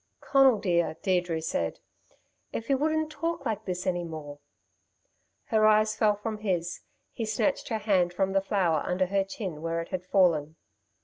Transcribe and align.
"Conal 0.19 0.57
dear," 0.57 0.97
Deirdre 1.03 1.39
said. 1.43 1.77
"If 2.51 2.71
you 2.71 2.77
wouldn't 2.79 3.11
talk 3.11 3.45
like 3.45 3.65
this 3.65 3.85
any 3.85 4.03
more!" 4.03 4.39
Her 5.49 5.67
eyes 5.67 5.95
fell 5.95 6.15
from 6.15 6.39
his. 6.39 6.81
He 7.13 7.23
snatched 7.23 7.69
her 7.69 7.77
hand 7.77 8.11
from 8.11 8.33
the 8.33 8.41
flower 8.41 8.81
under 8.83 9.05
her 9.05 9.23
chin 9.23 9.61
where 9.61 9.79
it 9.79 9.89
had 9.89 10.03
fallen. 10.07 10.55